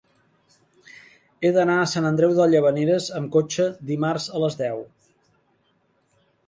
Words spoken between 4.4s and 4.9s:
les deu.